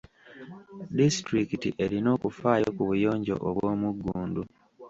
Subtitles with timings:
[0.97, 4.41] Disitulikiti erina okufaayo ku buyonjo obw'omugundu.